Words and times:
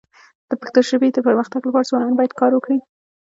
د 0.49 0.51
پښتو 0.61 0.79
ژبي 0.89 1.09
د 1.11 1.17
پرمختګ 1.27 1.61
لپاره 1.65 1.87
ځوانان 1.89 2.13
باید 2.17 2.37
کار 2.39 2.51
وکړي. 2.53 2.79